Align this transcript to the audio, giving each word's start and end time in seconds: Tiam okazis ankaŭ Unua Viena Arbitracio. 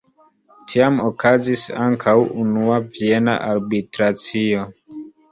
Tiam 0.71 0.95
okazis 1.07 1.65
ankaŭ 1.83 2.15
Unua 2.43 2.77
Viena 2.95 3.35
Arbitracio. 3.49 4.65